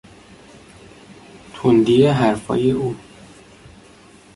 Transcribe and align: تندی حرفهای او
تندی 1.55 2.07
حرفهای 2.07 2.71
او 2.71 2.95